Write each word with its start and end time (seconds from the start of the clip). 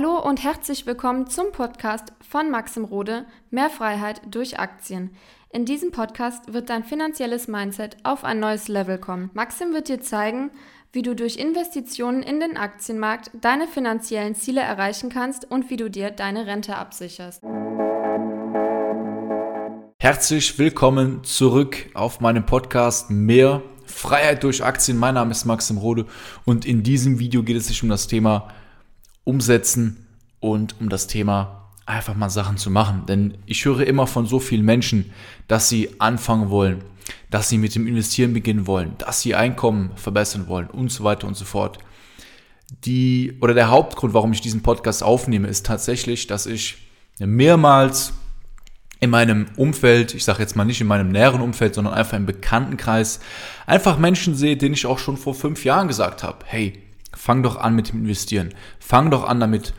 Hallo 0.00 0.18
und 0.18 0.42
herzlich 0.42 0.86
willkommen 0.86 1.26
zum 1.26 1.52
Podcast 1.52 2.14
von 2.26 2.50
Maxim 2.50 2.84
Rode 2.84 3.26
Mehr 3.50 3.68
Freiheit 3.68 4.22
durch 4.30 4.58
Aktien. 4.58 5.10
In 5.50 5.66
diesem 5.66 5.90
Podcast 5.90 6.54
wird 6.54 6.70
dein 6.70 6.84
finanzielles 6.84 7.48
Mindset 7.48 7.98
auf 8.02 8.24
ein 8.24 8.40
neues 8.40 8.68
Level 8.68 8.96
kommen. 8.96 9.28
Maxim 9.34 9.74
wird 9.74 9.88
dir 9.88 10.00
zeigen, 10.00 10.52
wie 10.90 11.02
du 11.02 11.14
durch 11.14 11.36
Investitionen 11.36 12.22
in 12.22 12.40
den 12.40 12.56
Aktienmarkt 12.56 13.30
deine 13.38 13.68
finanziellen 13.68 14.34
Ziele 14.34 14.62
erreichen 14.62 15.10
kannst 15.10 15.50
und 15.50 15.68
wie 15.68 15.76
du 15.76 15.90
dir 15.90 16.10
deine 16.10 16.46
Rente 16.46 16.76
absicherst. 16.76 17.42
Herzlich 19.98 20.58
willkommen 20.58 21.24
zurück 21.24 21.76
auf 21.92 22.20
meinem 22.20 22.46
Podcast 22.46 23.10
Mehr 23.10 23.60
Freiheit 23.84 24.44
durch 24.44 24.64
Aktien. 24.64 24.96
Mein 24.96 25.16
Name 25.16 25.32
ist 25.32 25.44
Maxim 25.44 25.76
Rode 25.76 26.06
und 26.46 26.64
in 26.64 26.82
diesem 26.82 27.18
Video 27.18 27.42
geht 27.42 27.58
es 27.58 27.66
sich 27.66 27.82
um 27.82 27.90
das 27.90 28.06
Thema 28.06 28.48
Umsetzen 29.24 30.06
und 30.40 30.80
um 30.80 30.88
das 30.88 31.06
Thema 31.06 31.60
einfach 31.86 32.14
mal 32.14 32.30
Sachen 32.30 32.56
zu 32.56 32.70
machen. 32.70 33.04
Denn 33.06 33.38
ich 33.46 33.64
höre 33.64 33.80
immer 33.86 34.06
von 34.06 34.26
so 34.26 34.38
vielen 34.40 34.64
Menschen, 34.64 35.12
dass 35.48 35.68
sie 35.68 35.90
anfangen 35.98 36.50
wollen, 36.50 36.84
dass 37.30 37.48
sie 37.48 37.58
mit 37.58 37.74
dem 37.74 37.86
Investieren 37.86 38.32
beginnen 38.32 38.66
wollen, 38.66 38.94
dass 38.98 39.20
sie 39.20 39.34
Einkommen 39.34 39.90
verbessern 39.96 40.48
wollen 40.48 40.68
und 40.68 40.90
so 40.90 41.04
weiter 41.04 41.26
und 41.26 41.36
so 41.36 41.44
fort. 41.44 41.78
Die 42.84 43.36
oder 43.40 43.52
der 43.52 43.68
Hauptgrund, 43.68 44.14
warum 44.14 44.32
ich 44.32 44.40
diesen 44.40 44.62
Podcast 44.62 45.02
aufnehme, 45.02 45.48
ist 45.48 45.66
tatsächlich, 45.66 46.28
dass 46.28 46.46
ich 46.46 46.78
mehrmals 47.18 48.12
in 49.00 49.10
meinem 49.10 49.46
Umfeld, 49.56 50.14
ich 50.14 50.24
sage 50.24 50.40
jetzt 50.40 50.56
mal 50.56 50.64
nicht 50.64 50.80
in 50.80 50.86
meinem 50.86 51.10
näheren 51.10 51.40
Umfeld, 51.40 51.74
sondern 51.74 51.94
einfach 51.94 52.16
im 52.16 52.26
Bekanntenkreis, 52.26 53.20
einfach 53.66 53.98
Menschen 53.98 54.34
sehe, 54.34 54.56
denen 54.56 54.74
ich 54.74 54.86
auch 54.86 54.98
schon 54.98 55.16
vor 55.16 55.34
fünf 55.34 55.64
Jahren 55.64 55.88
gesagt 55.88 56.22
habe, 56.22 56.44
hey, 56.44 56.80
fang 57.14 57.42
doch 57.42 57.56
an 57.56 57.74
mit 57.74 57.90
dem 57.90 58.00
Investieren, 58.00 58.54
fang 58.78 59.10
doch 59.10 59.24
an 59.24 59.40
damit 59.40 59.74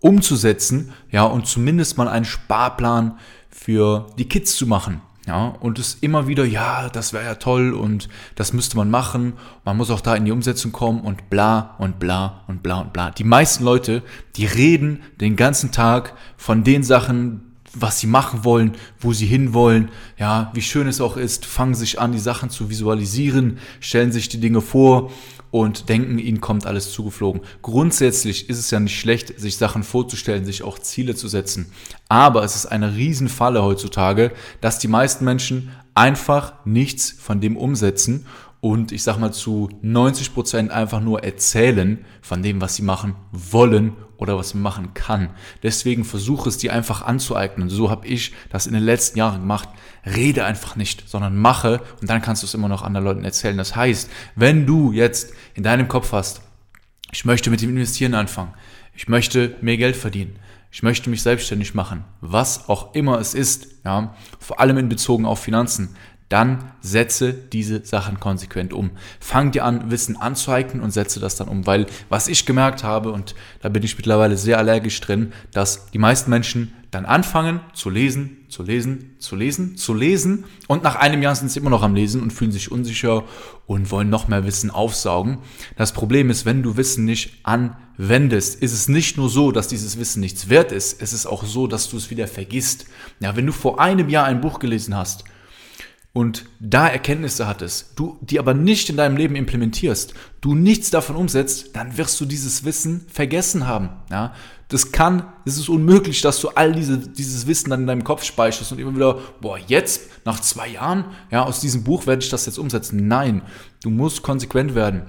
umzusetzen, 0.00 0.92
ja, 1.10 1.24
und 1.24 1.46
zumindest 1.46 1.98
mal 1.98 2.08
einen 2.08 2.24
Sparplan 2.24 3.18
für 3.50 4.06
die 4.18 4.28
Kids 4.28 4.56
zu 4.56 4.66
machen. 4.66 5.00
Ja, 5.26 5.46
und 5.48 5.80
es 5.80 5.94
immer 6.02 6.28
wieder, 6.28 6.44
ja, 6.44 6.88
das 6.88 7.12
wäre 7.12 7.24
ja 7.24 7.34
toll 7.34 7.72
und 7.72 8.08
das 8.36 8.52
müsste 8.52 8.76
man 8.76 8.90
machen. 8.90 9.32
Man 9.64 9.76
muss 9.76 9.90
auch 9.90 10.00
da 10.00 10.14
in 10.14 10.24
die 10.24 10.30
Umsetzung 10.30 10.70
kommen 10.70 11.00
und 11.00 11.30
bla 11.30 11.74
und 11.78 11.98
bla 11.98 12.44
und 12.46 12.62
bla 12.62 12.82
und 12.82 12.92
bla. 12.92 13.10
Die 13.10 13.24
meisten 13.24 13.64
Leute, 13.64 14.04
die 14.36 14.46
reden 14.46 15.02
den 15.20 15.34
ganzen 15.34 15.72
Tag 15.72 16.14
von 16.36 16.62
den 16.62 16.84
Sachen, 16.84 17.56
was 17.74 17.98
sie 17.98 18.06
machen 18.06 18.44
wollen, 18.44 18.76
wo 19.00 19.12
sie 19.12 19.26
hinwollen, 19.26 19.90
ja, 20.16 20.52
wie 20.54 20.62
schön 20.62 20.86
es 20.86 21.00
auch 21.00 21.16
ist, 21.16 21.44
fangen 21.44 21.74
sich 21.74 22.00
an, 22.00 22.12
die 22.12 22.20
Sachen 22.20 22.48
zu 22.48 22.70
visualisieren, 22.70 23.58
stellen 23.80 24.12
sich 24.12 24.28
die 24.28 24.40
Dinge 24.40 24.60
vor 24.60 25.10
und 25.50 25.88
denken, 25.88 26.18
ihnen 26.18 26.40
kommt 26.40 26.66
alles 26.66 26.92
zugeflogen. 26.92 27.42
Grundsätzlich 27.62 28.48
ist 28.48 28.58
es 28.58 28.70
ja 28.70 28.80
nicht 28.80 28.98
schlecht, 28.98 29.38
sich 29.38 29.56
Sachen 29.56 29.82
vorzustellen, 29.82 30.44
sich 30.44 30.62
auch 30.62 30.78
Ziele 30.78 31.14
zu 31.14 31.28
setzen. 31.28 31.72
Aber 32.08 32.44
es 32.44 32.56
ist 32.56 32.66
eine 32.66 32.94
Riesenfalle 32.94 33.62
heutzutage, 33.62 34.32
dass 34.60 34.78
die 34.78 34.88
meisten 34.88 35.24
Menschen 35.24 35.70
einfach 35.94 36.54
nichts 36.64 37.10
von 37.10 37.40
dem 37.40 37.56
umsetzen 37.56 38.26
und 38.66 38.90
ich 38.90 39.04
sag 39.04 39.18
mal 39.18 39.32
zu 39.32 39.68
90 39.82 40.34
Prozent 40.34 40.70
einfach 40.72 41.00
nur 41.00 41.22
erzählen 41.22 42.04
von 42.20 42.42
dem, 42.42 42.60
was 42.60 42.74
sie 42.74 42.82
machen 42.82 43.14
wollen 43.30 43.92
oder 44.16 44.36
was 44.36 44.54
man 44.54 44.64
machen 44.64 44.92
kann. 44.92 45.30
Deswegen 45.62 46.04
versuche 46.04 46.48
es 46.48 46.58
dir 46.58 46.72
einfach 46.72 47.02
anzueignen. 47.02 47.68
So 47.68 47.90
habe 47.90 48.08
ich 48.08 48.32
das 48.50 48.66
in 48.66 48.72
den 48.72 48.82
letzten 48.82 49.18
Jahren 49.18 49.42
gemacht. 49.42 49.68
Rede 50.04 50.44
einfach 50.44 50.74
nicht, 50.74 51.08
sondern 51.08 51.36
mache 51.36 51.80
und 52.00 52.10
dann 52.10 52.22
kannst 52.22 52.42
du 52.42 52.46
es 52.46 52.54
immer 52.54 52.66
noch 52.66 52.82
anderen 52.82 53.04
Leuten 53.04 53.24
erzählen. 53.24 53.56
Das 53.56 53.76
heißt, 53.76 54.10
wenn 54.34 54.66
du 54.66 54.90
jetzt 54.90 55.32
in 55.54 55.62
deinem 55.62 55.86
Kopf 55.86 56.10
hast, 56.10 56.42
ich 57.12 57.24
möchte 57.24 57.50
mit 57.50 57.62
dem 57.62 57.70
Investieren 57.70 58.14
anfangen, 58.14 58.52
ich 58.96 59.06
möchte 59.06 59.54
mehr 59.60 59.76
Geld 59.76 59.94
verdienen, 59.94 60.40
ich 60.72 60.82
möchte 60.82 61.08
mich 61.08 61.22
selbstständig 61.22 61.74
machen, 61.74 62.02
was 62.20 62.68
auch 62.68 62.94
immer 62.96 63.20
es 63.20 63.32
ist, 63.32 63.68
ja, 63.84 64.12
vor 64.40 64.58
allem 64.58 64.76
in 64.76 64.88
Bezug 64.88 65.24
auf 65.24 65.38
Finanzen, 65.38 65.94
dann 66.28 66.72
setze 66.80 67.32
diese 67.32 67.84
Sachen 67.84 68.18
konsequent 68.18 68.72
um. 68.72 68.90
Fang 69.20 69.52
dir 69.52 69.64
an, 69.64 69.90
Wissen 69.90 70.16
anzueignen 70.16 70.82
und 70.82 70.90
setze 70.90 71.20
das 71.20 71.36
dann 71.36 71.48
um. 71.48 71.66
Weil 71.66 71.86
was 72.08 72.26
ich 72.26 72.46
gemerkt 72.46 72.82
habe, 72.82 73.12
und 73.12 73.34
da 73.60 73.68
bin 73.68 73.82
ich 73.82 73.96
mittlerweile 73.96 74.36
sehr 74.36 74.58
allergisch 74.58 75.00
drin, 75.00 75.32
dass 75.52 75.90
die 75.90 75.98
meisten 75.98 76.30
Menschen 76.30 76.72
dann 76.90 77.04
anfangen 77.04 77.60
zu 77.74 77.90
lesen, 77.90 78.46
zu 78.48 78.62
lesen, 78.62 79.16
zu 79.18 79.36
lesen, 79.36 79.76
zu 79.76 79.92
lesen 79.92 80.44
und 80.66 80.82
nach 80.82 80.96
einem 80.96 81.20
Jahr 81.22 81.34
sind 81.34 81.50
sie 81.50 81.60
immer 81.60 81.70
noch 81.70 81.82
am 81.82 81.94
Lesen 81.94 82.22
und 82.22 82.32
fühlen 82.32 82.52
sich 82.52 82.72
unsicher 82.72 83.24
und 83.66 83.90
wollen 83.90 84.08
noch 84.08 84.28
mehr 84.28 84.46
Wissen 84.46 84.70
aufsaugen. 84.70 85.38
Das 85.76 85.92
Problem 85.92 86.30
ist, 86.30 86.46
wenn 86.46 86.62
du 86.62 86.76
Wissen 86.76 87.04
nicht 87.04 87.40
anwendest, 87.42 88.62
ist 88.62 88.72
es 88.72 88.88
nicht 88.88 89.16
nur 89.16 89.28
so, 89.28 89.52
dass 89.52 89.68
dieses 89.68 89.98
Wissen 89.98 90.20
nichts 90.20 90.48
wert 90.48 90.72
ist, 90.72 91.02
es 91.02 91.12
ist 91.12 91.26
auch 91.26 91.44
so, 91.44 91.66
dass 91.66 91.90
du 91.90 91.96
es 91.96 92.10
wieder 92.10 92.28
vergisst. 92.28 92.86
Ja, 93.20 93.36
wenn 93.36 93.46
du 93.46 93.52
vor 93.52 93.80
einem 93.80 94.08
Jahr 94.08 94.24
ein 94.24 94.40
Buch 94.40 94.58
gelesen 94.58 94.96
hast, 94.96 95.24
und 96.16 96.46
da 96.60 96.88
Erkenntnisse 96.88 97.46
hattest, 97.46 97.90
du 97.96 98.16
die 98.22 98.38
aber 98.38 98.54
nicht 98.54 98.88
in 98.88 98.96
deinem 98.96 99.18
Leben 99.18 99.36
implementierst, 99.36 100.14
du 100.40 100.54
nichts 100.54 100.88
davon 100.88 101.14
umsetzt, 101.14 101.76
dann 101.76 101.98
wirst 101.98 102.18
du 102.18 102.24
dieses 102.24 102.64
Wissen 102.64 103.04
vergessen 103.12 103.66
haben. 103.66 103.90
Ja, 104.10 104.32
das 104.68 104.92
kann, 104.92 105.24
es 105.44 105.58
ist 105.58 105.68
unmöglich, 105.68 106.22
dass 106.22 106.40
du 106.40 106.48
all 106.48 106.72
diese, 106.72 106.96
dieses 106.96 107.46
Wissen 107.46 107.68
dann 107.68 107.82
in 107.82 107.86
deinem 107.86 108.02
Kopf 108.02 108.24
speicherst 108.24 108.72
und 108.72 108.78
immer 108.78 108.96
wieder, 108.96 109.18
boah, 109.42 109.58
jetzt, 109.58 110.08
nach 110.24 110.40
zwei 110.40 110.68
Jahren, 110.68 111.04
ja, 111.30 111.44
aus 111.44 111.60
diesem 111.60 111.84
Buch 111.84 112.06
werde 112.06 112.22
ich 112.22 112.30
das 112.30 112.46
jetzt 112.46 112.58
umsetzen. 112.58 113.06
Nein, 113.08 113.42
du 113.82 113.90
musst 113.90 114.22
konsequent 114.22 114.74
werden. 114.74 115.02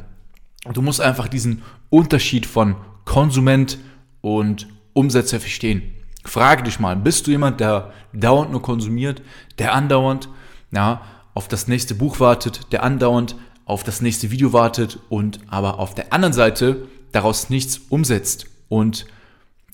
Du 0.73 0.81
musst 0.81 1.00
einfach 1.00 1.29
diesen 1.29 1.62
Unterschied 1.90 2.46
von 2.46 2.75
Konsument 3.06 3.78
und 4.19 4.67
Umsetzer 4.91 5.40
verstehen. 5.40 5.84
Frage 6.25 6.63
dich 6.63 6.81
mal, 6.81 6.97
bist 6.97 7.28
du 7.28 7.31
jemand, 7.31 7.62
der 7.62 7.94
dauernd 8.12 8.51
nur 8.51 8.62
konsumiert, 8.62 9.22
der 9.57 9.73
andauernd 9.73 10.28
ja, 10.72 11.01
auf 11.33 11.47
das 11.47 11.67
nächste 11.67 11.95
Buch 11.95 12.19
wartet, 12.19 12.72
der 12.72 12.83
andauernd 12.83 13.35
auf 13.66 13.83
das 13.83 14.01
nächste 14.01 14.31
Video 14.31 14.53
wartet 14.53 15.00
und 15.09 15.39
aber 15.47 15.79
auf 15.79 15.94
der 15.94 16.13
anderen 16.13 16.33
Seite 16.33 16.88
daraus 17.11 17.50
nichts 17.50 17.81
umsetzt. 17.89 18.47
Und 18.69 19.05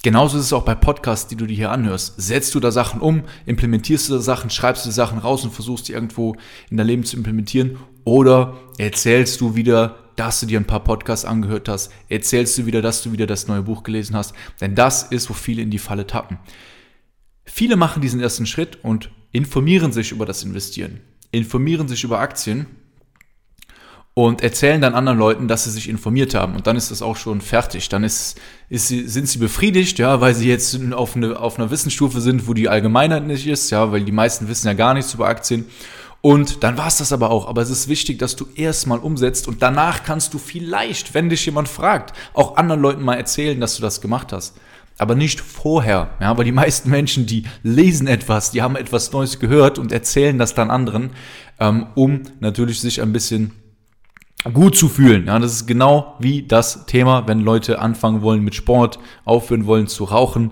genauso 0.01 0.37
ist 0.37 0.45
es 0.45 0.53
auch 0.53 0.65
bei 0.65 0.75
Podcasts, 0.75 1.27
die 1.27 1.35
du 1.35 1.45
dir 1.45 1.55
hier 1.55 1.71
anhörst. 1.71 2.15
Setzt 2.17 2.55
du 2.55 2.59
da 2.59 2.71
Sachen 2.71 3.01
um, 3.01 3.23
implementierst 3.45 4.09
du 4.09 4.13
da 4.15 4.19
Sachen, 4.19 4.49
schreibst 4.49 4.85
du 4.85 4.91
Sachen 4.91 5.19
raus 5.19 5.43
und 5.43 5.53
versuchst 5.53 5.87
die 5.87 5.93
irgendwo 5.93 6.35
in 6.69 6.77
dein 6.77 6.87
Leben 6.87 7.03
zu 7.03 7.15
implementieren 7.15 7.77
oder 8.03 8.57
erzählst 8.77 9.39
du 9.41 9.55
wieder, 9.55 9.97
dass 10.15 10.39
du 10.39 10.45
dir 10.45 10.59
ein 10.59 10.67
paar 10.67 10.83
Podcasts 10.83 11.25
angehört 11.25 11.69
hast, 11.69 11.91
erzählst 12.09 12.57
du 12.57 12.65
wieder, 12.65 12.81
dass 12.81 13.01
du 13.03 13.11
wieder 13.11 13.25
das 13.25 13.47
neue 13.47 13.63
Buch 13.63 13.83
gelesen 13.83 14.15
hast, 14.15 14.33
denn 14.61 14.75
das 14.75 15.03
ist, 15.03 15.29
wo 15.29 15.33
viele 15.33 15.61
in 15.61 15.71
die 15.71 15.79
Falle 15.79 16.05
tappen. 16.05 16.37
Viele 17.45 17.75
machen 17.75 18.01
diesen 18.01 18.19
ersten 18.19 18.45
Schritt 18.45 18.83
und 18.83 19.09
informieren 19.33 19.91
sich 19.91 20.11
über 20.11 20.25
das 20.25 20.43
Investieren, 20.43 21.01
informieren 21.31 21.89
sich 21.89 22.05
über 22.05 22.19
Aktien 22.19 22.67
und 24.13 24.43
erzählen 24.43 24.79
dann 24.79 24.93
anderen 24.93 25.17
Leuten, 25.17 25.47
dass 25.47 25.63
sie 25.63 25.71
sich 25.71 25.89
informiert 25.89 26.35
haben. 26.35 26.55
Und 26.55 26.67
dann 26.67 26.77
ist 26.77 26.91
das 26.91 27.01
auch 27.01 27.17
schon 27.17 27.41
fertig. 27.41 27.89
Dann 27.89 28.03
ist, 28.03 28.39
ist 28.69 28.87
sie, 28.87 29.07
sind 29.07 29.27
sie 29.27 29.39
befriedigt, 29.39 29.97
ja, 29.97 30.21
weil 30.21 30.35
sie 30.35 30.47
jetzt 30.47 30.79
auf, 30.93 31.15
eine, 31.15 31.39
auf 31.39 31.57
einer 31.57 31.71
Wissensstufe 31.71 32.21
sind, 32.21 32.47
wo 32.47 32.53
die 32.53 32.69
Allgemeinheit 32.69 33.25
nicht 33.25 33.47
ist, 33.47 33.71
ja, 33.71 33.91
weil 33.91 34.03
die 34.03 34.11
meisten 34.11 34.47
wissen 34.47 34.67
ja 34.67 34.73
gar 34.73 34.93
nichts 34.93 35.15
über 35.15 35.27
Aktien. 35.27 35.65
Und 36.21 36.63
dann 36.63 36.77
war 36.77 36.87
es 36.87 36.97
das 36.97 37.11
aber 37.11 37.31
auch. 37.31 37.47
Aber 37.47 37.63
es 37.63 37.71
ist 37.71 37.87
wichtig, 37.87 38.19
dass 38.19 38.35
du 38.35 38.45
erstmal 38.55 38.99
umsetzt 38.99 39.47
und 39.47 39.63
danach 39.63 40.03
kannst 40.03 40.35
du 40.35 40.37
vielleicht, 40.37 41.15
wenn 41.15 41.29
dich 41.29 41.43
jemand 41.47 41.67
fragt, 41.67 42.15
auch 42.33 42.55
anderen 42.55 42.81
Leuten 42.81 43.01
mal 43.01 43.15
erzählen, 43.15 43.59
dass 43.59 43.75
du 43.75 43.81
das 43.81 43.99
gemacht 43.99 44.31
hast 44.31 44.53
aber 44.97 45.15
nicht 45.15 45.41
vorher. 45.41 46.11
Ja, 46.19 46.37
weil 46.37 46.45
die 46.45 46.51
meisten 46.51 46.89
Menschen, 46.89 47.25
die 47.25 47.43
lesen 47.63 48.07
etwas, 48.07 48.51
die 48.51 48.61
haben 48.61 48.75
etwas 48.75 49.11
Neues 49.11 49.39
gehört 49.39 49.79
und 49.79 49.91
erzählen 49.91 50.37
das 50.37 50.53
dann 50.53 50.69
anderen, 50.69 51.11
ähm, 51.59 51.87
um 51.95 52.21
natürlich 52.39 52.79
sich 52.79 53.01
ein 53.01 53.13
bisschen 53.13 53.53
gut 54.51 54.75
zu 54.75 54.89
fühlen. 54.89 55.27
Ja, 55.27 55.39
das 55.39 55.53
ist 55.53 55.67
genau 55.67 56.15
wie 56.19 56.43
das 56.43 56.85
Thema, 56.85 57.27
wenn 57.27 57.39
Leute 57.39 57.79
anfangen 57.79 58.21
wollen 58.21 58.43
mit 58.43 58.55
Sport, 58.55 58.99
aufhören 59.23 59.65
wollen 59.65 59.87
zu 59.87 60.03
rauchen. 60.03 60.51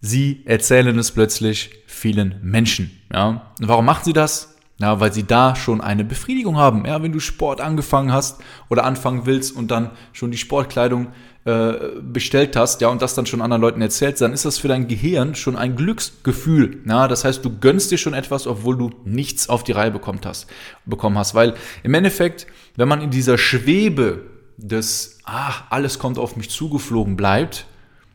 Sie 0.00 0.42
erzählen 0.44 0.96
es 0.98 1.10
plötzlich 1.10 1.70
vielen 1.86 2.36
Menschen. 2.42 2.90
Ja, 3.12 3.52
warum 3.60 3.84
machen 3.84 4.04
sie 4.04 4.12
das? 4.12 4.56
Ja, 4.78 5.00
weil 5.00 5.12
sie 5.12 5.24
da 5.24 5.56
schon 5.56 5.80
eine 5.80 6.04
Befriedigung 6.04 6.58
haben. 6.58 6.84
Ja, 6.84 7.02
wenn 7.02 7.12
du 7.12 7.18
Sport 7.18 7.60
angefangen 7.60 8.12
hast 8.12 8.42
oder 8.68 8.84
anfangen 8.84 9.24
willst 9.24 9.56
und 9.56 9.70
dann 9.70 9.90
schon 10.12 10.30
die 10.30 10.36
Sportkleidung 10.36 11.08
äh, 11.46 12.00
bestellt 12.02 12.56
hast, 12.56 12.80
ja, 12.80 12.88
und 12.88 13.00
das 13.00 13.14
dann 13.14 13.24
schon 13.24 13.40
anderen 13.40 13.62
Leuten 13.62 13.80
erzählst, 13.80 14.20
dann 14.20 14.32
ist 14.32 14.44
das 14.44 14.58
für 14.58 14.68
dein 14.68 14.88
Gehirn 14.88 15.34
schon 15.34 15.56
ein 15.56 15.76
Glücksgefühl. 15.76 16.82
Ja, 16.86 17.08
das 17.08 17.24
heißt, 17.24 17.44
du 17.44 17.58
gönnst 17.58 17.90
dir 17.90 17.98
schon 17.98 18.14
etwas, 18.14 18.46
obwohl 18.46 18.76
du 18.76 18.90
nichts 19.04 19.48
auf 19.48 19.62
die 19.62 19.72
Reihe 19.72 19.92
bekommen 19.92 20.20
hast, 20.24 20.48
bekommen 20.84 21.16
hast. 21.16 21.34
Weil 21.34 21.54
im 21.84 21.94
Endeffekt, 21.94 22.48
wenn 22.74 22.88
man 22.88 23.00
in 23.00 23.10
dieser 23.10 23.38
Schwebe 23.38 24.22
des, 24.56 25.18
ah, 25.24 25.52
alles 25.70 25.98
kommt 25.98 26.18
auf 26.18 26.36
mich 26.36 26.50
zugeflogen 26.50 27.16
bleibt, 27.16 27.66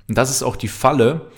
und 0.10 0.18
das 0.18 0.30
ist 0.30 0.44
auch 0.44 0.58
die 0.58 0.68
Falle, 0.68 1.32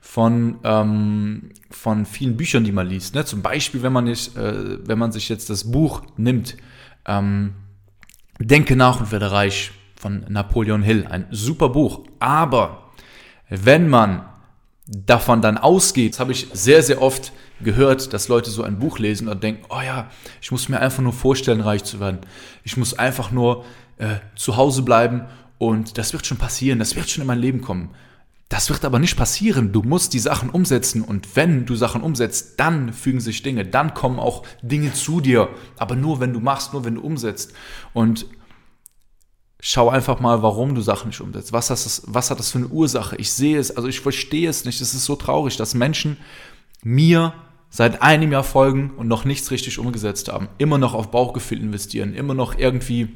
von, 0.00 0.58
ähm, 0.64 1.50
von 1.70 2.06
vielen 2.06 2.36
Büchern, 2.36 2.64
die 2.64 2.72
man 2.72 2.88
liest. 2.88 3.14
Ne? 3.14 3.24
Zum 3.24 3.42
Beispiel, 3.42 3.82
wenn 3.82 3.92
man, 3.92 4.04
nicht, 4.04 4.36
äh, 4.36 4.86
wenn 4.86 4.98
man 4.98 5.12
sich 5.12 5.28
jetzt 5.28 5.50
das 5.50 5.70
Buch 5.70 6.02
nimmt, 6.16 6.56
ähm, 7.06 7.54
Denke 8.40 8.76
nach 8.76 9.00
und 9.00 9.10
werde 9.10 9.32
reich 9.32 9.72
von 9.98 10.24
Napoleon 10.28 10.82
Hill. 10.82 11.06
Ein 11.08 11.26
super 11.30 11.68
Buch. 11.70 12.04
Aber 12.18 12.84
Wenn 13.50 13.88
man 13.88 14.26
davon 14.86 15.40
dann 15.40 15.56
ausgeht, 15.56 16.14
das 16.14 16.20
habe 16.20 16.32
ich 16.32 16.48
sehr, 16.52 16.82
sehr 16.82 17.00
oft 17.00 17.32
gehört, 17.60 18.12
dass 18.12 18.28
Leute 18.28 18.50
so 18.50 18.62
ein 18.62 18.78
Buch 18.78 18.98
lesen 18.98 19.28
und 19.28 19.42
denken, 19.42 19.64
oh 19.70 19.80
ja, 19.80 20.10
ich 20.40 20.50
muss 20.50 20.68
mir 20.68 20.80
einfach 20.80 21.02
nur 21.02 21.12
vorstellen, 21.12 21.60
reich 21.60 21.84
zu 21.84 21.98
werden. 21.98 22.18
Ich 22.62 22.76
muss 22.76 22.98
einfach 22.98 23.30
nur 23.30 23.64
äh, 23.96 24.16
zu 24.36 24.56
Hause 24.56 24.82
bleiben 24.82 25.24
und 25.58 25.98
das 25.98 26.12
wird 26.12 26.26
schon 26.26 26.36
passieren, 26.36 26.78
das 26.78 26.94
wird 26.94 27.08
schon 27.08 27.22
in 27.22 27.26
mein 27.26 27.38
Leben 27.38 27.60
kommen. 27.60 27.90
Das 28.48 28.70
wird 28.70 28.84
aber 28.86 28.98
nicht 28.98 29.16
passieren. 29.16 29.72
Du 29.72 29.82
musst 29.82 30.14
die 30.14 30.18
Sachen 30.18 30.48
umsetzen 30.48 31.02
und 31.02 31.36
wenn 31.36 31.66
du 31.66 31.74
Sachen 31.74 32.02
umsetzt, 32.02 32.58
dann 32.58 32.94
fügen 32.94 33.20
sich 33.20 33.42
Dinge, 33.42 33.66
dann 33.66 33.92
kommen 33.92 34.18
auch 34.18 34.42
Dinge 34.62 34.94
zu 34.94 35.20
dir. 35.20 35.50
Aber 35.76 35.96
nur 35.96 36.20
wenn 36.20 36.32
du 36.32 36.40
machst, 36.40 36.72
nur 36.72 36.84
wenn 36.84 36.94
du 36.94 37.02
umsetzt. 37.02 37.52
Und 37.92 38.26
schau 39.60 39.88
einfach 39.88 40.20
mal, 40.20 40.42
warum 40.42 40.74
du 40.74 40.80
Sachen 40.80 41.08
nicht 41.08 41.20
umsetzt. 41.20 41.52
Was, 41.52 41.68
das, 41.68 42.02
was 42.06 42.30
hat 42.30 42.38
das 42.38 42.52
für 42.52 42.58
eine 42.58 42.68
Ursache? 42.68 43.16
Ich 43.16 43.32
sehe 43.32 43.58
es, 43.58 43.76
also 43.76 43.88
ich 43.88 44.00
verstehe 44.00 44.48
es 44.48 44.64
nicht. 44.64 44.80
Es 44.80 44.94
ist 44.94 45.04
so 45.04 45.16
traurig, 45.16 45.56
dass 45.56 45.74
Menschen 45.74 46.16
mir 46.82 47.34
seit 47.70 48.00
einem 48.02 48.32
Jahr 48.32 48.44
folgen 48.44 48.92
und 48.96 49.08
noch 49.08 49.24
nichts 49.24 49.50
richtig 49.50 49.78
umgesetzt 49.78 50.28
haben. 50.28 50.48
Immer 50.58 50.78
noch 50.78 50.94
auf 50.94 51.10
Bauchgefühl 51.10 51.60
investieren, 51.60 52.14
immer 52.14 52.34
noch 52.34 52.56
irgendwie 52.56 53.08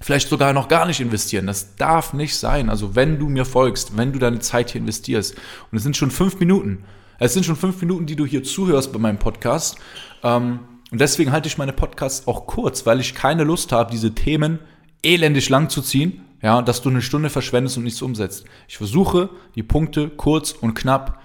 vielleicht 0.00 0.28
sogar 0.28 0.52
noch 0.52 0.68
gar 0.68 0.86
nicht 0.86 1.00
investieren. 1.00 1.46
Das 1.46 1.76
darf 1.76 2.12
nicht 2.12 2.36
sein. 2.36 2.70
Also 2.70 2.96
wenn 2.96 3.18
du 3.18 3.28
mir 3.28 3.44
folgst, 3.44 3.96
wenn 3.96 4.12
du 4.12 4.18
deine 4.18 4.40
Zeit 4.40 4.70
hier 4.70 4.80
investierst, 4.80 5.36
und 5.70 5.76
es 5.76 5.82
sind 5.82 5.96
schon 5.96 6.10
fünf 6.10 6.40
Minuten, 6.40 6.84
es 7.18 7.34
sind 7.34 7.44
schon 7.44 7.56
fünf 7.56 7.80
Minuten, 7.80 8.06
die 8.06 8.16
du 8.16 8.26
hier 8.26 8.42
zuhörst 8.42 8.92
bei 8.92 8.98
meinem 8.98 9.18
Podcast. 9.18 9.76
Ähm, 10.24 10.60
und 10.90 11.00
deswegen 11.00 11.30
halte 11.30 11.46
ich 11.46 11.56
meine 11.56 11.72
Podcasts 11.72 12.26
auch 12.26 12.46
kurz, 12.46 12.84
weil 12.84 13.00
ich 13.00 13.14
keine 13.14 13.44
Lust 13.44 13.70
habe, 13.70 13.92
diese 13.92 14.14
Themen 14.14 14.58
elendig 15.02 15.48
lang 15.48 15.68
zu 15.68 15.82
ziehen, 15.82 16.22
ja, 16.42 16.60
dass 16.62 16.82
du 16.82 16.90
eine 16.90 17.02
Stunde 17.02 17.30
verschwendest 17.30 17.76
und 17.76 17.84
nichts 17.84 18.02
umsetzt. 18.02 18.44
Ich 18.68 18.76
versuche, 18.76 19.30
die 19.54 19.62
Punkte 19.62 20.08
kurz 20.08 20.52
und 20.52 20.74
knapp 20.74 21.20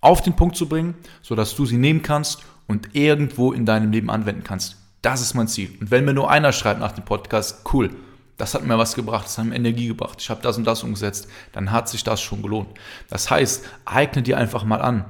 auf 0.00 0.20
den 0.20 0.36
Punkt 0.36 0.56
zu 0.56 0.68
bringen, 0.68 0.94
sodass 1.22 1.54
du 1.54 1.64
sie 1.64 1.78
nehmen 1.78 2.02
kannst 2.02 2.42
und 2.66 2.94
irgendwo 2.94 3.52
in 3.52 3.64
deinem 3.64 3.92
Leben 3.92 4.10
anwenden 4.10 4.44
kannst. 4.44 4.76
Das 5.00 5.20
ist 5.20 5.34
mein 5.34 5.48
Ziel. 5.48 5.70
Und 5.80 5.90
wenn 5.90 6.04
mir 6.04 6.14
nur 6.14 6.30
einer 6.30 6.52
schreibt 6.52 6.80
nach 6.80 6.92
dem 6.92 7.04
Podcast, 7.04 7.64
cool, 7.72 7.90
das 8.36 8.54
hat 8.54 8.64
mir 8.64 8.78
was 8.78 8.94
gebracht, 8.94 9.24
das 9.24 9.38
hat 9.38 9.46
mir 9.46 9.54
Energie 9.54 9.88
gebracht, 9.88 10.18
ich 10.20 10.30
habe 10.30 10.42
das 10.42 10.56
und 10.56 10.64
das 10.64 10.82
umgesetzt, 10.82 11.28
dann 11.52 11.70
hat 11.70 11.88
sich 11.88 12.04
das 12.04 12.20
schon 12.20 12.42
gelohnt. 12.42 12.68
Das 13.08 13.30
heißt, 13.30 13.64
eigne 13.84 14.22
dir 14.22 14.36
einfach 14.38 14.64
mal 14.64 14.80
an, 14.80 15.04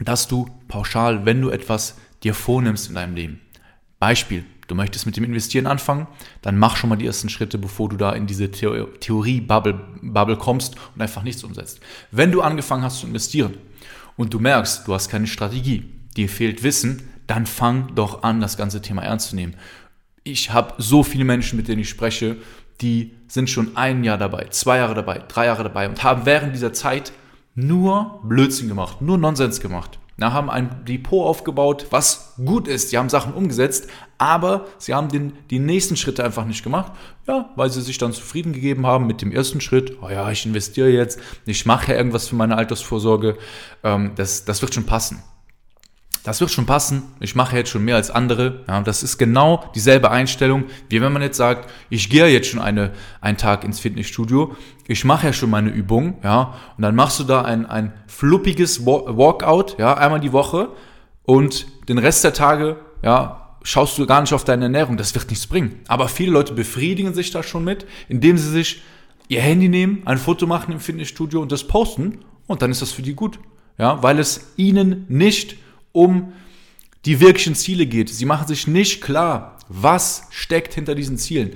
dass 0.00 0.28
du 0.28 0.48
pauschal, 0.68 1.24
wenn 1.24 1.40
du 1.40 1.50
etwas 1.50 1.96
dir 2.22 2.34
vornimmst 2.34 2.88
in 2.88 2.94
deinem 2.94 3.14
Leben, 3.14 3.40
Beispiel, 3.98 4.44
du 4.72 4.76
möchtest 4.76 5.04
mit 5.04 5.18
dem 5.18 5.24
Investieren 5.24 5.66
anfangen, 5.66 6.06
dann 6.40 6.58
mach 6.58 6.76
schon 6.76 6.88
mal 6.88 6.96
die 6.96 7.06
ersten 7.06 7.28
Schritte, 7.28 7.58
bevor 7.58 7.90
du 7.90 7.96
da 7.98 8.12
in 8.12 8.26
diese 8.26 8.50
Theorie-Bubble 8.50 9.78
Bubble 10.00 10.36
kommst 10.36 10.76
und 10.94 11.02
einfach 11.02 11.22
nichts 11.22 11.44
umsetzt. 11.44 11.80
Wenn 12.10 12.32
du 12.32 12.40
angefangen 12.40 12.82
hast 12.82 13.00
zu 13.00 13.06
investieren 13.06 13.54
und 14.16 14.32
du 14.32 14.38
merkst, 14.38 14.88
du 14.88 14.94
hast 14.94 15.10
keine 15.10 15.26
Strategie, 15.26 15.84
dir 16.16 16.28
fehlt 16.28 16.62
Wissen, 16.62 17.02
dann 17.26 17.44
fang 17.44 17.94
doch 17.94 18.22
an, 18.22 18.40
das 18.40 18.56
ganze 18.56 18.80
Thema 18.80 19.02
ernst 19.02 19.28
zu 19.28 19.36
nehmen. 19.36 19.54
Ich 20.24 20.52
habe 20.52 20.74
so 20.78 21.02
viele 21.02 21.24
Menschen, 21.24 21.58
mit 21.58 21.68
denen 21.68 21.82
ich 21.82 21.90
spreche, 21.90 22.38
die 22.80 23.12
sind 23.28 23.50
schon 23.50 23.76
ein 23.76 24.04
Jahr 24.04 24.16
dabei, 24.16 24.46
zwei 24.50 24.78
Jahre 24.78 24.94
dabei, 24.94 25.22
drei 25.28 25.46
Jahre 25.46 25.64
dabei 25.64 25.88
und 25.88 26.02
haben 26.02 26.24
während 26.24 26.54
dieser 26.54 26.72
Zeit 26.72 27.12
nur 27.54 28.20
Blödsinn 28.24 28.68
gemacht, 28.68 29.02
nur 29.02 29.18
Nonsens 29.18 29.60
gemacht. 29.60 29.98
Na, 30.16 30.32
haben 30.32 30.50
ein 30.50 30.84
Depot 30.84 31.26
aufgebaut, 31.26 31.86
was 31.90 32.34
gut 32.36 32.68
ist. 32.68 32.90
Sie 32.90 32.98
haben 32.98 33.08
Sachen 33.08 33.32
umgesetzt, 33.32 33.88
aber 34.18 34.66
sie 34.78 34.94
haben 34.94 35.08
den, 35.08 35.32
die 35.50 35.58
nächsten 35.58 35.96
Schritte 35.96 36.22
einfach 36.24 36.44
nicht 36.44 36.62
gemacht. 36.62 36.92
Ja, 37.26 37.50
weil 37.56 37.70
sie 37.70 37.80
sich 37.80 37.98
dann 37.98 38.12
zufrieden 38.12 38.52
gegeben 38.52 38.86
haben 38.86 39.06
mit 39.06 39.22
dem 39.22 39.32
ersten 39.32 39.60
Schritt. 39.60 39.98
Oh 40.02 40.08
ja, 40.08 40.30
ich 40.30 40.44
investiere 40.44 40.88
jetzt, 40.88 41.18
ich 41.46 41.66
mache 41.66 41.92
ja 41.92 41.98
irgendwas 41.98 42.28
für 42.28 42.36
meine 42.36 42.56
Altersvorsorge. 42.56 43.36
Ähm, 43.82 44.12
das, 44.16 44.44
das 44.44 44.60
wird 44.62 44.74
schon 44.74 44.86
passen 44.86 45.22
das 46.24 46.40
wird 46.40 46.50
schon 46.50 46.66
passen, 46.66 47.02
ich 47.20 47.34
mache 47.34 47.56
jetzt 47.56 47.70
schon 47.70 47.84
mehr 47.84 47.96
als 47.96 48.10
andere. 48.10 48.64
Ja, 48.68 48.80
das 48.80 49.02
ist 49.02 49.18
genau 49.18 49.64
dieselbe 49.74 50.10
Einstellung, 50.10 50.64
wie 50.88 51.00
wenn 51.00 51.12
man 51.12 51.22
jetzt 51.22 51.36
sagt, 51.36 51.68
ich 51.90 52.08
gehe 52.10 52.28
jetzt 52.28 52.48
schon 52.48 52.60
eine, 52.60 52.92
einen 53.20 53.36
Tag 53.36 53.64
ins 53.64 53.80
Fitnessstudio, 53.80 54.54
ich 54.86 55.04
mache 55.04 55.26
ja 55.28 55.32
schon 55.32 55.50
meine 55.50 55.70
Übung, 55.70 56.18
ja, 56.22 56.54
und 56.76 56.82
dann 56.82 56.94
machst 56.94 57.18
du 57.18 57.24
da 57.24 57.42
ein, 57.42 57.66
ein 57.66 57.92
fluppiges 58.06 58.86
Walkout, 58.86 59.78
ja, 59.78 59.94
einmal 59.94 60.20
die 60.20 60.32
Woche 60.32 60.68
und 61.24 61.66
den 61.88 61.98
Rest 61.98 62.24
der 62.24 62.32
Tage, 62.32 62.76
ja, 63.02 63.56
schaust 63.64 63.98
du 63.98 64.06
gar 64.06 64.20
nicht 64.20 64.32
auf 64.32 64.44
deine 64.44 64.64
Ernährung, 64.64 64.96
das 64.96 65.14
wird 65.14 65.30
nichts 65.30 65.46
bringen. 65.46 65.80
Aber 65.88 66.08
viele 66.08 66.32
Leute 66.32 66.52
befriedigen 66.54 67.14
sich 67.14 67.30
da 67.30 67.42
schon 67.42 67.64
mit, 67.64 67.86
indem 68.08 68.38
sie 68.38 68.50
sich 68.50 68.82
ihr 69.28 69.40
Handy 69.40 69.68
nehmen, 69.68 70.02
ein 70.04 70.18
Foto 70.18 70.46
machen 70.46 70.72
im 70.72 70.80
Fitnessstudio 70.80 71.40
und 71.40 71.52
das 71.52 71.64
posten 71.64 72.18
und 72.46 72.62
dann 72.62 72.70
ist 72.70 72.82
das 72.82 72.92
für 72.92 73.02
die 73.02 73.14
gut. 73.14 73.38
Ja, 73.78 74.02
weil 74.02 74.18
es 74.18 74.52
ihnen 74.56 75.06
nicht 75.08 75.56
um 75.92 76.32
die 77.04 77.20
wirklichen 77.20 77.54
Ziele 77.54 77.86
geht. 77.86 78.08
Sie 78.08 78.24
machen 78.24 78.48
sich 78.48 78.66
nicht 78.66 79.00
klar, 79.00 79.58
was 79.68 80.26
steckt 80.30 80.74
hinter 80.74 80.94
diesen 80.94 81.18
Zielen. 81.18 81.52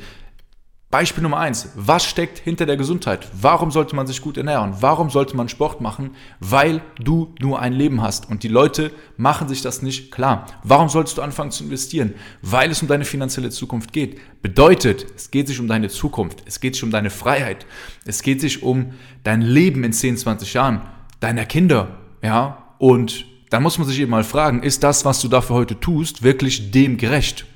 Beispiel 0.88 1.22
Nummer 1.22 1.38
eins: 1.38 1.68
Was 1.74 2.06
steckt 2.06 2.38
hinter 2.38 2.64
der 2.64 2.76
Gesundheit? 2.76 3.28
Warum 3.32 3.70
sollte 3.70 3.96
man 3.96 4.06
sich 4.06 4.22
gut 4.22 4.36
ernähren? 4.36 4.76
Warum 4.80 5.10
sollte 5.10 5.36
man 5.36 5.48
Sport 5.48 5.80
machen? 5.80 6.12
Weil 6.38 6.80
du 6.98 7.34
nur 7.40 7.60
ein 7.60 7.72
Leben 7.72 8.02
hast. 8.02 8.30
Und 8.30 8.44
die 8.44 8.48
Leute 8.48 8.92
machen 9.16 9.48
sich 9.48 9.62
das 9.62 9.82
nicht 9.82 10.12
klar. 10.12 10.46
Warum 10.62 10.88
solltest 10.88 11.18
du 11.18 11.22
anfangen 11.22 11.50
zu 11.50 11.64
investieren? 11.64 12.14
Weil 12.40 12.70
es 12.70 12.82
um 12.82 12.88
deine 12.88 13.04
finanzielle 13.04 13.50
Zukunft 13.50 13.92
geht. 13.92 14.20
Bedeutet, 14.42 15.06
es 15.16 15.32
geht 15.32 15.48
sich 15.48 15.58
um 15.58 15.66
deine 15.66 15.88
Zukunft. 15.88 16.44
Es 16.46 16.60
geht 16.60 16.76
sich 16.76 16.84
um 16.84 16.92
deine 16.92 17.10
Freiheit. 17.10 17.66
Es 18.04 18.22
geht 18.22 18.40
sich 18.40 18.62
um 18.62 18.92
dein 19.24 19.42
Leben 19.42 19.82
in 19.82 19.92
10, 19.92 20.16
20 20.16 20.54
Jahren, 20.54 20.82
deiner 21.18 21.46
Kinder. 21.46 21.98
Ja, 22.22 22.74
und 22.78 23.26
dann 23.56 23.62
muss 23.62 23.78
man 23.78 23.88
sich 23.88 23.98
eben 24.00 24.10
mal 24.10 24.22
fragen, 24.22 24.62
ist 24.62 24.82
das, 24.82 25.06
was 25.06 25.22
du 25.22 25.28
dafür 25.28 25.56
heute 25.56 25.80
tust, 25.80 26.22
wirklich 26.22 26.72
dem 26.72 26.98
gerecht? 26.98 27.46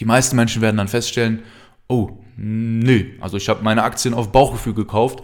Die 0.00 0.04
meisten 0.04 0.34
Menschen 0.34 0.62
werden 0.62 0.78
dann 0.78 0.88
feststellen, 0.88 1.44
oh, 1.86 2.10
nö, 2.36 3.12
also 3.20 3.36
ich 3.36 3.48
habe 3.48 3.62
meine 3.62 3.84
Aktien 3.84 4.14
auf 4.14 4.32
Bauchgefühl 4.32 4.74
gekauft, 4.74 5.22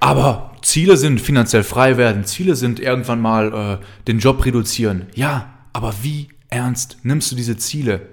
aber 0.00 0.56
Ziele 0.62 0.96
sind 0.96 1.20
finanziell 1.20 1.62
frei 1.62 1.98
werden, 1.98 2.24
Ziele 2.24 2.56
sind 2.56 2.80
irgendwann 2.80 3.20
mal 3.20 3.80
äh, 3.82 3.84
den 4.06 4.18
Job 4.18 4.42
reduzieren. 4.46 5.08
Ja, 5.14 5.52
aber 5.74 5.92
wie 6.00 6.28
ernst 6.48 6.96
nimmst 7.02 7.30
du 7.30 7.36
diese 7.36 7.58
Ziele? 7.58 8.08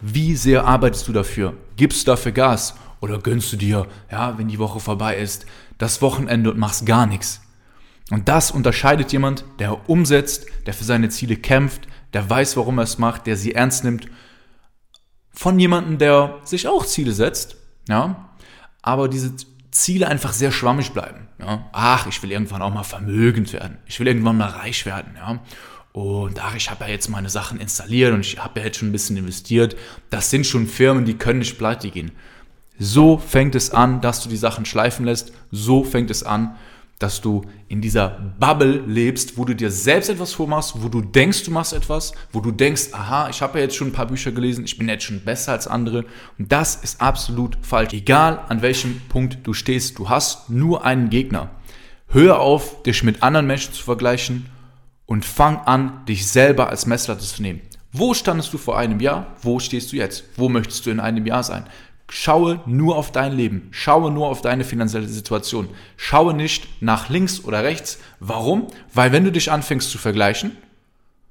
Wie 0.00 0.36
sehr 0.36 0.66
arbeitest 0.66 1.08
du 1.08 1.12
dafür? 1.12 1.54
Gibst 1.76 2.06
du 2.06 2.12
dafür 2.12 2.30
Gas? 2.30 2.76
Oder 3.00 3.18
gönnst 3.18 3.52
du 3.52 3.56
dir, 3.56 3.88
ja, 4.08 4.38
wenn 4.38 4.46
die 4.46 4.60
Woche 4.60 4.78
vorbei 4.78 5.16
ist, 5.16 5.46
das 5.78 6.00
Wochenende 6.00 6.52
und 6.52 6.60
machst 6.60 6.86
gar 6.86 7.06
nichts? 7.08 7.40
Und 8.10 8.28
das 8.28 8.50
unterscheidet 8.50 9.12
jemand, 9.12 9.44
der 9.58 9.88
umsetzt, 9.88 10.46
der 10.66 10.74
für 10.74 10.84
seine 10.84 11.08
Ziele 11.08 11.36
kämpft, 11.36 11.86
der 12.12 12.28
weiß, 12.28 12.56
warum 12.56 12.78
er 12.78 12.84
es 12.84 12.98
macht, 12.98 13.26
der 13.26 13.36
sie 13.36 13.54
ernst 13.54 13.84
nimmt, 13.84 14.08
von 15.32 15.58
jemandem, 15.58 15.98
der 15.98 16.38
sich 16.44 16.66
auch 16.66 16.84
Ziele 16.84 17.12
setzt, 17.12 17.56
ja, 17.88 18.30
aber 18.82 19.08
diese 19.08 19.32
Ziele 19.70 20.08
einfach 20.08 20.32
sehr 20.32 20.50
schwammig 20.50 20.92
bleiben. 20.92 21.28
Ja. 21.38 21.68
Ach, 21.72 22.06
ich 22.06 22.22
will 22.22 22.32
irgendwann 22.32 22.62
auch 22.62 22.74
mal 22.74 22.82
vermögend 22.82 23.52
werden. 23.52 23.78
Ich 23.86 24.00
will 24.00 24.08
irgendwann 24.08 24.36
mal 24.36 24.48
reich 24.48 24.84
werden. 24.86 25.14
Ja. 25.16 25.40
Und 25.92 26.42
ach, 26.42 26.54
ich 26.56 26.70
habe 26.70 26.84
ja 26.84 26.90
jetzt 26.90 27.08
meine 27.08 27.30
Sachen 27.30 27.60
installiert 27.60 28.12
und 28.12 28.20
ich 28.20 28.38
habe 28.38 28.60
ja 28.60 28.66
jetzt 28.66 28.78
schon 28.78 28.88
ein 28.88 28.92
bisschen 28.92 29.16
investiert. 29.16 29.76
Das 30.10 30.30
sind 30.30 30.46
schon 30.46 30.66
Firmen, 30.66 31.04
die 31.04 31.14
können 31.14 31.40
nicht 31.40 31.58
pleite 31.58 31.90
gehen. 31.90 32.12
So 32.78 33.18
fängt 33.18 33.54
es 33.54 33.70
an, 33.70 34.00
dass 34.00 34.22
du 34.22 34.28
die 34.28 34.36
Sachen 34.36 34.64
schleifen 34.64 35.04
lässt. 35.04 35.32
So 35.50 35.84
fängt 35.84 36.10
es 36.10 36.22
an, 36.22 36.56
dass 37.00 37.22
du 37.22 37.42
in 37.66 37.80
dieser 37.80 38.34
Bubble 38.38 38.84
lebst, 38.86 39.38
wo 39.38 39.44
du 39.44 39.54
dir 39.54 39.70
selbst 39.70 40.10
etwas 40.10 40.34
vormachst, 40.34 40.74
wo 40.76 40.88
du 40.88 41.00
denkst, 41.00 41.44
du 41.44 41.50
machst 41.50 41.72
etwas, 41.72 42.12
wo 42.30 42.40
du 42.40 42.52
denkst, 42.52 42.90
aha, 42.92 43.30
ich 43.30 43.40
habe 43.40 43.58
ja 43.58 43.64
jetzt 43.64 43.74
schon 43.74 43.88
ein 43.88 43.92
paar 43.92 44.06
Bücher 44.06 44.32
gelesen, 44.32 44.64
ich 44.64 44.76
bin 44.76 44.88
jetzt 44.88 45.04
schon 45.04 45.24
besser 45.24 45.52
als 45.52 45.66
andere. 45.66 46.04
Und 46.38 46.52
das 46.52 46.76
ist 46.76 47.00
absolut 47.00 47.56
falsch. 47.62 47.94
Egal 47.94 48.44
an 48.48 48.60
welchem 48.60 49.00
Punkt 49.08 49.38
du 49.44 49.54
stehst, 49.54 49.98
du 49.98 50.10
hast 50.10 50.50
nur 50.50 50.84
einen 50.84 51.08
Gegner. 51.08 51.50
Hör 52.08 52.40
auf, 52.40 52.82
dich 52.82 53.02
mit 53.02 53.22
anderen 53.22 53.46
Menschen 53.46 53.72
zu 53.72 53.82
vergleichen 53.82 54.46
und 55.06 55.24
fang 55.24 55.56
an, 55.56 56.04
dich 56.06 56.26
selber 56.26 56.68
als 56.68 56.84
Messlatte 56.84 57.24
zu 57.24 57.40
nehmen. 57.40 57.62
Wo 57.92 58.12
standest 58.14 58.52
du 58.52 58.58
vor 58.58 58.78
einem 58.78 59.00
Jahr? 59.00 59.34
Wo 59.42 59.58
stehst 59.58 59.90
du 59.92 59.96
jetzt? 59.96 60.24
Wo 60.36 60.48
möchtest 60.50 60.84
du 60.84 60.90
in 60.90 61.00
einem 61.00 61.26
Jahr 61.26 61.42
sein? 61.42 61.64
Schaue 62.12 62.60
nur 62.66 62.96
auf 62.96 63.12
dein 63.12 63.32
Leben. 63.32 63.68
Schaue 63.70 64.10
nur 64.10 64.28
auf 64.28 64.42
deine 64.42 64.64
finanzielle 64.64 65.06
Situation. 65.06 65.68
Schaue 65.96 66.34
nicht 66.34 66.82
nach 66.82 67.08
links 67.08 67.44
oder 67.44 67.62
rechts. 67.62 68.00
Warum? 68.18 68.66
Weil 68.92 69.12
wenn 69.12 69.22
du 69.22 69.30
dich 69.30 69.52
anfängst 69.52 69.88
zu 69.90 69.96
vergleichen, 69.96 70.56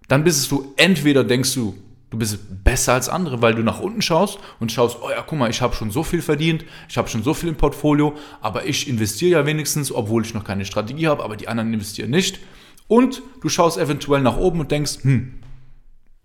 dann 0.07 0.23
bist 0.23 0.49
du 0.49 0.73
entweder 0.77 1.25
denkst 1.25 1.53
du, 1.53 1.75
du 2.11 2.17
bist 2.17 2.39
besser 2.63 2.93
als 2.93 3.09
andere, 3.09 3.41
weil 3.41 3.55
du 3.55 3.61
nach 3.61 3.81
unten 3.81 4.01
schaust 4.01 4.39
und 4.61 4.71
schaust, 4.71 4.99
oh 5.01 5.09
ja, 5.09 5.21
guck 5.21 5.37
mal, 5.37 5.49
ich 5.49 5.61
habe 5.61 5.75
schon 5.75 5.91
so 5.91 6.01
viel 6.01 6.21
verdient, 6.21 6.63
ich 6.87 6.97
habe 6.97 7.09
schon 7.09 7.23
so 7.23 7.33
viel 7.33 7.49
im 7.49 7.57
Portfolio, 7.57 8.15
aber 8.39 8.65
ich 8.65 8.87
investiere 8.87 9.41
ja 9.41 9.45
wenigstens, 9.45 9.91
obwohl 9.91 10.23
ich 10.23 10.33
noch 10.33 10.45
keine 10.45 10.63
Strategie 10.63 11.07
habe, 11.07 11.25
aber 11.25 11.35
die 11.35 11.49
anderen 11.49 11.73
investieren 11.73 12.09
nicht. 12.09 12.39
Und 12.87 13.21
du 13.41 13.49
schaust 13.49 13.77
eventuell 13.77 14.21
nach 14.21 14.37
oben 14.37 14.61
und 14.61 14.71
denkst, 14.71 14.99
hm, 15.03 15.43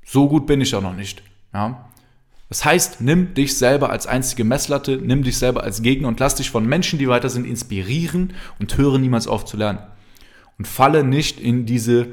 so 0.04 0.28
gut 0.28 0.46
bin 0.46 0.60
ich 0.60 0.70
ja 0.70 0.80
noch 0.80 0.94
nicht. 0.94 1.24
Ja? 1.52 1.90
Das 2.54 2.64
heißt, 2.64 3.00
nimm 3.00 3.34
dich 3.34 3.58
selber 3.58 3.90
als 3.90 4.06
einzige 4.06 4.44
Messlatte, 4.44 4.96
nimm 4.98 5.24
dich 5.24 5.38
selber 5.38 5.64
als 5.64 5.82
Gegner 5.82 6.06
und 6.06 6.20
lass 6.20 6.36
dich 6.36 6.50
von 6.50 6.64
Menschen, 6.64 7.00
die 7.00 7.08
weiter 7.08 7.28
sind, 7.28 7.46
inspirieren 7.46 8.32
und 8.60 8.78
höre 8.78 8.98
niemals 8.98 9.26
auf 9.26 9.44
zu 9.44 9.56
lernen. 9.56 9.80
Und 10.56 10.68
falle 10.68 11.02
nicht 11.02 11.40
in 11.40 11.66
diese 11.66 12.06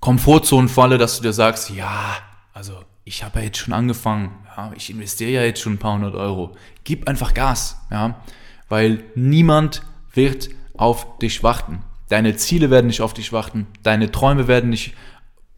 Komfortzone-Falle, 0.00 0.96
dass 0.96 1.18
du 1.18 1.24
dir 1.24 1.34
sagst, 1.34 1.68
ja, 1.68 2.16
also 2.54 2.72
ich 3.04 3.22
habe 3.22 3.40
ja 3.40 3.44
jetzt 3.44 3.58
schon 3.58 3.74
angefangen, 3.74 4.30
ja, 4.56 4.72
ich 4.74 4.88
investiere 4.88 5.30
ja 5.30 5.42
jetzt 5.42 5.60
schon 5.60 5.74
ein 5.74 5.78
paar 5.78 5.92
hundert 5.92 6.14
Euro. 6.14 6.56
Gib 6.84 7.06
einfach 7.06 7.34
Gas, 7.34 7.76
ja, 7.90 8.22
weil 8.70 9.04
niemand 9.14 9.82
wird 10.14 10.48
auf 10.72 11.18
dich 11.18 11.42
warten. 11.42 11.82
Deine 12.08 12.36
Ziele 12.36 12.70
werden 12.70 12.86
nicht 12.86 13.02
auf 13.02 13.12
dich 13.12 13.30
warten, 13.30 13.66
deine 13.82 14.10
Träume 14.10 14.48
werden 14.48 14.70
nicht, 14.70 14.94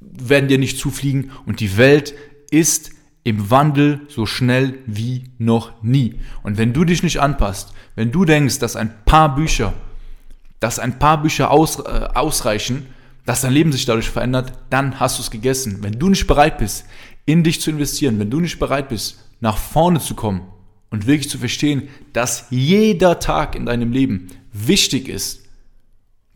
werden 0.00 0.48
dir 0.48 0.58
nicht 0.58 0.76
zufliegen 0.76 1.30
und 1.46 1.60
die 1.60 1.76
Welt 1.76 2.14
ist 2.50 2.97
im 3.24 3.50
Wandel 3.50 4.00
so 4.08 4.26
schnell 4.26 4.78
wie 4.86 5.24
noch 5.38 5.82
nie. 5.82 6.20
Und 6.42 6.56
wenn 6.58 6.72
du 6.72 6.84
dich 6.84 7.02
nicht 7.02 7.20
anpasst, 7.20 7.72
wenn 7.94 8.12
du 8.12 8.24
denkst, 8.24 8.58
dass 8.58 8.76
ein 8.76 9.04
paar 9.04 9.34
Bücher, 9.34 9.74
dass 10.60 10.78
ein 10.78 10.98
paar 10.98 11.20
Bücher 11.20 11.50
aus, 11.50 11.78
äh, 11.80 12.08
ausreichen, 12.14 12.86
dass 13.26 13.42
dein 13.42 13.52
Leben 13.52 13.72
sich 13.72 13.84
dadurch 13.84 14.08
verändert, 14.08 14.52
dann 14.70 14.98
hast 14.98 15.18
du 15.18 15.22
es 15.22 15.30
gegessen. 15.30 15.82
Wenn 15.82 15.98
du 15.98 16.08
nicht 16.08 16.26
bereit 16.26 16.58
bist, 16.58 16.86
in 17.26 17.44
dich 17.44 17.60
zu 17.60 17.70
investieren, 17.70 18.18
wenn 18.18 18.30
du 18.30 18.40
nicht 18.40 18.58
bereit 18.58 18.88
bist, 18.88 19.22
nach 19.40 19.58
vorne 19.58 20.00
zu 20.00 20.14
kommen 20.14 20.42
und 20.90 21.06
wirklich 21.06 21.28
zu 21.28 21.38
verstehen, 21.38 21.88
dass 22.14 22.46
jeder 22.48 23.20
Tag 23.20 23.54
in 23.54 23.66
deinem 23.66 23.92
Leben 23.92 24.28
wichtig 24.52 25.08
ist, 25.08 25.42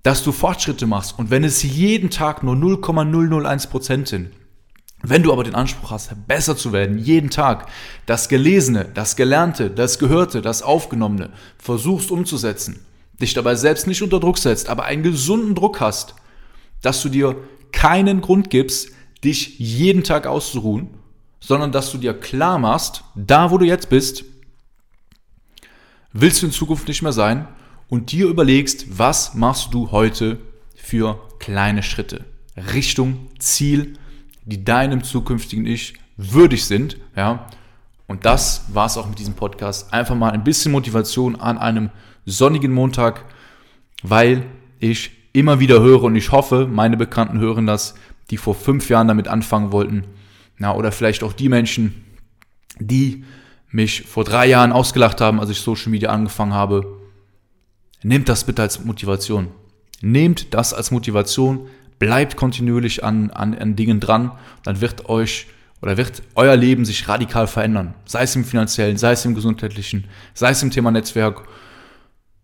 dass 0.02 0.22
du 0.22 0.32
Fortschritte 0.32 0.86
machst 0.86 1.18
und 1.18 1.30
wenn 1.30 1.44
es 1.44 1.62
jeden 1.62 2.10
Tag 2.10 2.42
nur 2.42 2.56
0,001% 2.56 4.06
sind, 4.06 4.30
wenn 5.02 5.22
du 5.22 5.32
aber 5.32 5.44
den 5.44 5.54
Anspruch 5.54 5.90
hast, 5.90 6.10
besser 6.26 6.56
zu 6.56 6.72
werden, 6.72 6.98
jeden 6.98 7.30
Tag, 7.30 7.68
das 8.06 8.28
Gelesene, 8.28 8.86
das 8.94 9.16
Gelernte, 9.16 9.70
das 9.70 9.98
Gehörte, 9.98 10.42
das 10.42 10.62
Aufgenommene 10.62 11.30
versuchst 11.58 12.10
umzusetzen, 12.10 12.84
dich 13.20 13.34
dabei 13.34 13.54
selbst 13.56 13.86
nicht 13.86 14.02
unter 14.02 14.20
Druck 14.20 14.38
setzt, 14.38 14.68
aber 14.68 14.84
einen 14.84 15.02
gesunden 15.02 15.54
Druck 15.54 15.80
hast, 15.80 16.14
dass 16.82 17.02
du 17.02 17.08
dir 17.08 17.36
keinen 17.72 18.20
Grund 18.20 18.50
gibst, 18.50 18.90
dich 19.24 19.58
jeden 19.58 20.04
Tag 20.04 20.26
auszuruhen, 20.26 20.90
sondern 21.40 21.72
dass 21.72 21.90
du 21.90 21.98
dir 21.98 22.14
klar 22.14 22.58
machst, 22.58 23.04
da 23.14 23.50
wo 23.50 23.58
du 23.58 23.64
jetzt 23.64 23.88
bist, 23.88 24.24
willst 26.12 26.42
du 26.42 26.46
in 26.46 26.52
Zukunft 26.52 26.86
nicht 26.88 27.02
mehr 27.02 27.12
sein 27.12 27.48
und 27.88 28.12
dir 28.12 28.26
überlegst, 28.26 28.98
was 28.98 29.34
machst 29.34 29.74
du 29.74 29.90
heute 29.90 30.38
für 30.76 31.20
kleine 31.38 31.82
Schritte 31.82 32.24
Richtung 32.56 33.28
Ziel, 33.38 33.98
die 34.44 34.64
deinem 34.64 35.04
zukünftigen 35.04 35.66
Ich 35.66 35.94
würdig 36.16 36.64
sind, 36.64 36.96
ja. 37.16 37.46
Und 38.06 38.24
das 38.24 38.66
war 38.72 38.86
es 38.86 38.96
auch 38.96 39.08
mit 39.08 39.18
diesem 39.18 39.34
Podcast. 39.34 39.92
Einfach 39.92 40.14
mal 40.14 40.30
ein 40.30 40.44
bisschen 40.44 40.72
Motivation 40.72 41.36
an 41.36 41.56
einem 41.56 41.90
sonnigen 42.26 42.72
Montag, 42.72 43.24
weil 44.02 44.44
ich 44.80 45.12
immer 45.32 45.60
wieder 45.60 45.80
höre 45.80 46.02
und 46.04 46.16
ich 46.16 46.30
hoffe, 46.32 46.66
meine 46.70 46.96
Bekannten 46.96 47.38
hören 47.38 47.66
das, 47.66 47.94
die 48.30 48.36
vor 48.36 48.54
fünf 48.54 48.88
Jahren 48.88 49.08
damit 49.08 49.28
anfangen 49.28 49.72
wollten. 49.72 50.04
Na, 50.58 50.74
oder 50.74 50.92
vielleicht 50.92 51.22
auch 51.22 51.32
die 51.32 51.48
Menschen, 51.48 52.04
die 52.78 53.24
mich 53.70 54.02
vor 54.02 54.24
drei 54.24 54.46
Jahren 54.46 54.72
ausgelacht 54.72 55.20
haben, 55.20 55.40
als 55.40 55.50
ich 55.50 55.60
Social 55.60 55.90
Media 55.90 56.10
angefangen 56.10 56.52
habe. 56.52 57.00
Nehmt 58.02 58.28
das 58.28 58.44
bitte 58.44 58.62
als 58.62 58.84
Motivation. 58.84 59.48
Nehmt 60.02 60.52
das 60.52 60.74
als 60.74 60.90
Motivation, 60.90 61.68
bleibt 62.02 62.34
kontinuierlich 62.34 63.04
an, 63.04 63.30
an, 63.30 63.56
an 63.56 63.76
Dingen 63.76 64.00
dran, 64.00 64.32
dann 64.64 64.80
wird 64.80 65.08
euch 65.08 65.46
oder 65.80 65.96
wird 65.96 66.24
euer 66.34 66.56
Leben 66.56 66.84
sich 66.84 67.06
radikal 67.06 67.46
verändern. 67.46 67.94
Sei 68.06 68.24
es 68.24 68.34
im 68.34 68.44
finanziellen, 68.44 68.96
sei 68.96 69.12
es 69.12 69.24
im 69.24 69.36
gesundheitlichen, 69.36 70.06
sei 70.34 70.50
es 70.50 70.64
im 70.64 70.72
Thema 70.72 70.90
Netzwerk. 70.90 71.46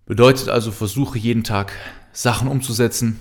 Bedeutet 0.06 0.48
also, 0.48 0.70
versuche 0.70 1.18
jeden 1.18 1.42
Tag 1.42 1.72
Sachen 2.12 2.46
umzusetzen 2.46 3.18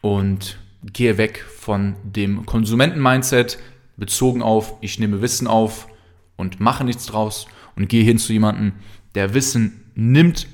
und 0.00 0.58
gehe 0.82 1.18
weg 1.18 1.44
von 1.56 1.94
dem 2.02 2.46
Konsumenten-Mindset 2.46 3.60
bezogen 3.96 4.42
auf, 4.42 4.74
ich 4.80 4.98
nehme 4.98 5.22
Wissen 5.22 5.46
auf 5.46 5.86
und 6.34 6.58
mache 6.58 6.82
nichts 6.82 7.06
draus 7.06 7.46
und 7.76 7.88
gehe 7.88 8.02
hin 8.02 8.18
zu 8.18 8.32
jemandem, 8.32 8.72
der 9.14 9.34
Wissen 9.34 9.84
nimmt 9.94 10.48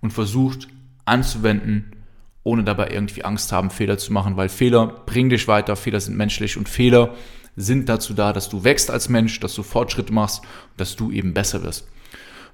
und 0.00 0.12
versucht 0.12 0.66
anzuwenden, 1.04 2.01
ohne 2.44 2.64
dabei 2.64 2.90
irgendwie 2.90 3.24
Angst 3.24 3.52
haben, 3.52 3.70
Fehler 3.70 3.98
zu 3.98 4.12
machen, 4.12 4.36
weil 4.36 4.48
Fehler 4.48 4.86
bringen 5.06 5.30
dich 5.30 5.48
weiter, 5.48 5.76
Fehler 5.76 6.00
sind 6.00 6.16
menschlich 6.16 6.56
und 6.56 6.68
Fehler 6.68 7.14
sind 7.56 7.88
dazu 7.88 8.14
da, 8.14 8.32
dass 8.32 8.48
du 8.48 8.64
wächst 8.64 8.90
als 8.90 9.08
Mensch, 9.08 9.38
dass 9.40 9.54
du 9.54 9.62
Fortschritte 9.62 10.12
machst, 10.12 10.42
dass 10.76 10.96
du 10.96 11.10
eben 11.10 11.34
besser 11.34 11.62
wirst. 11.62 11.86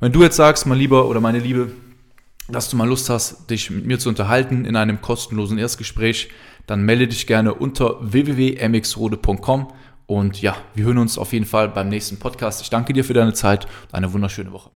Wenn 0.01 0.13
du 0.13 0.23
jetzt 0.23 0.37
sagst, 0.37 0.67
mein 0.67 0.79
Lieber 0.79 1.09
oder 1.09 1.21
meine 1.21 1.39
Liebe, 1.39 1.73
dass 2.49 2.71
du 2.71 2.77
mal 2.77 2.89
Lust 2.89 3.11
hast, 3.11 3.51
dich 3.51 3.71
mit 3.71 3.87
mir 3.87 3.99
zu 3.99 4.09
unterhalten 4.09 4.65
in 4.65 4.77
einem 4.77 5.01
kostenlosen 5.01 5.59
Erstgespräch, 5.59 6.31
dann 6.67 6.83
melde 6.83 7.09
dich 7.09 7.27
gerne 7.27 7.55
unter 7.55 7.97
www.mxrode.com 8.01 9.69
und 10.07 10.41
ja, 10.41 10.57
wir 10.75 10.87
hören 10.87 10.99
uns 10.99 11.19
auf 11.19 11.33
jeden 11.33 11.45
Fall 11.45 11.69
beim 11.69 11.89
nächsten 11.89 12.19
Podcast. 12.19 12.63
Ich 12.63 12.71
danke 12.71 12.93
dir 12.93 13.05
für 13.05 13.15
deine 13.15 13.35
Zeit 13.35 13.67
und 13.67 13.95
eine 13.95 14.13
wunderschöne 14.13 14.53
Woche. 14.53 14.71